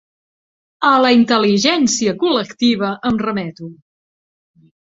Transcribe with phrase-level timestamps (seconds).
[0.91, 3.73] A la intel·ligència col·lectiva em remeto.